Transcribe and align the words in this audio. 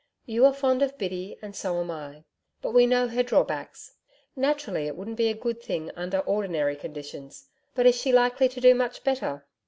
You 0.25 0.47
are 0.47 0.51
fond 0.53 0.81
of 0.81 0.97
Biddy 0.97 1.37
and 1.43 1.55
so 1.55 1.79
am 1.79 1.91
I, 1.91 2.23
but 2.59 2.71
we 2.71 2.87
know 2.87 3.07
her 3.07 3.21
drawbacks. 3.21 3.97
Naturally, 4.35 4.87
it 4.87 4.97
wouldn't 4.97 5.15
be 5.15 5.27
a 5.29 5.35
good 5.35 5.61
thing 5.61 5.91
under 5.95 6.21
ordinary 6.21 6.75
conditions, 6.75 7.49
but 7.75 7.85
is 7.85 8.01
she 8.01 8.11
likely 8.11 8.49
to 8.49 8.59
do 8.59 8.73
much 8.73 9.03
better?' 9.03 9.45